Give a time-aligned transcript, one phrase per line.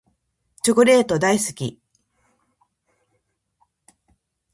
[0.63, 1.79] チョコレート大好き。